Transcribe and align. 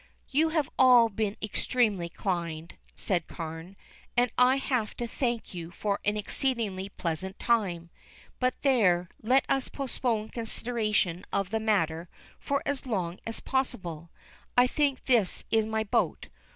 "You 0.29 0.49
have 0.49 0.67
all 0.79 1.09
been 1.09 1.37
extremely 1.43 2.09
kind," 2.09 2.73
said 2.95 3.27
Carne, 3.27 3.75
"and 4.17 4.31
I 4.35 4.55
have 4.55 4.97
to 4.97 5.07
thank 5.07 5.53
you 5.53 5.69
for 5.69 5.99
an 6.03 6.17
exceedingly 6.17 6.89
pleasant 6.89 7.37
time. 7.37 7.91
But, 8.39 8.59
there, 8.63 9.09
let 9.21 9.45
us 9.47 9.69
postpone 9.69 10.29
consideration 10.29 11.23
of 11.31 11.51
the 11.51 11.59
matter 11.59 12.09
for 12.39 12.63
as 12.65 12.87
long 12.87 13.19
as 13.27 13.41
possible. 13.41 14.09
I 14.57 14.65
think 14.65 15.05
this 15.05 15.43
is 15.51 15.67
my 15.67 15.83
boat. 15.83 16.29